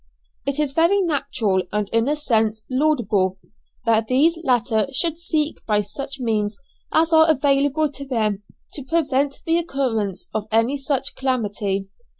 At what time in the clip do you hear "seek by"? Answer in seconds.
5.19-5.81